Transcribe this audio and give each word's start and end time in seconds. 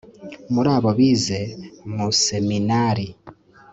muri 0.53 0.69
abo 0.75 0.89
bize 0.97 1.39
mu 1.93 2.07
seminari 2.25 3.07